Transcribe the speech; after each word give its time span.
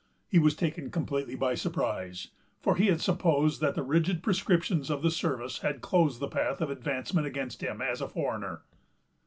He 0.27 0.39
was 0.39 0.55
taken 0.55 0.89
completely 0.89 1.35
by 1.35 1.53
surprise; 1.53 2.29
for 2.59 2.75
he 2.75 2.87
had 2.87 3.01
supposed 3.01 3.61
that 3.61 3.75
the 3.75 3.83
rigid 3.83 4.23
prescriptions 4.23 4.89
of 4.89 5.03
the 5.03 5.11
service 5.11 5.59
had 5.59 5.81
closed 5.81 6.19
the 6.19 6.27
path 6.27 6.59
of 6.59 6.71
advancement 6.71 7.27
against 7.27 7.61
him, 7.61 7.83
as 7.83 8.01
a 8.01 8.09
foreigner. 8.09 8.63